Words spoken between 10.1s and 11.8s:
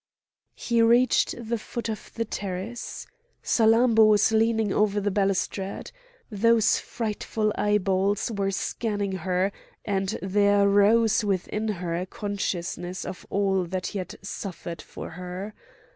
there rose within